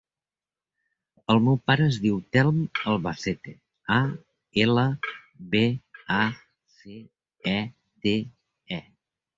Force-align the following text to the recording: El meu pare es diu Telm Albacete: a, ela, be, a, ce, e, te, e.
El 1.33 1.41
meu 1.47 1.59
pare 1.71 1.85
es 1.89 1.99
diu 2.05 2.17
Telm 2.37 2.57
Albacete: 2.93 3.55
a, 3.99 4.01
ela, 4.65 4.89
be, 5.53 5.65
a, 6.19 6.27
ce, 6.83 7.01
e, 7.55 7.59
te, 8.07 8.19
e. 8.83 8.87